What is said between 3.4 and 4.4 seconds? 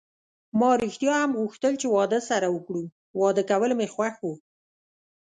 کول مې خوښ و.